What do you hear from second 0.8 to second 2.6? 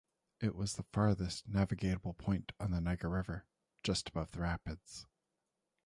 farthest navigable point